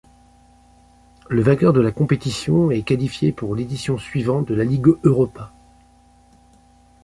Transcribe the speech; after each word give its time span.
Le 1.29 1.43
vainqueur 1.43 1.73
de 1.73 1.79
la 1.79 1.91
compétition 1.91 2.71
est 2.71 2.81
qualifié 2.81 3.31
pour 3.31 3.53
l'édition 3.55 3.99
suivante 3.99 4.47
de 4.47 4.55
la 4.55 4.63
Ligue 4.63 4.87
Europa. 5.03 5.53